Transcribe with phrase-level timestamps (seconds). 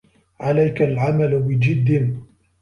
[0.41, 2.11] عليك العمل بجدّ.